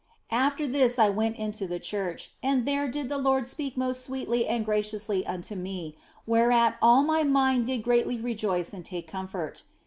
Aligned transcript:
After 0.31 0.65
this 0.65 0.97
I 0.97 1.09
went 1.09 1.35
into 1.37 1.67
the 1.67 1.77
church, 1.77 2.31
and 2.41 2.65
there 2.65 2.89
did 2.89 3.07
the 3.07 3.19
Lord 3.19 3.47
speak 3.47 3.77
most 3.77 4.03
sweetly 4.03 4.47
and 4.47 4.65
graciously 4.65 5.23
unto 5.27 5.53
me, 5.53 5.95
whereat 6.25 6.79
all 6.81 7.03
my 7.03 7.23
mind 7.23 7.67
did 7.67 7.83
greatly 7.83 8.17
rejoice 8.19 8.73
and 8.73 8.83
take 8.83 9.07
comfort. 9.07 9.61